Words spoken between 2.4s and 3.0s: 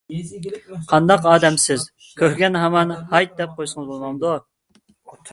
ھامان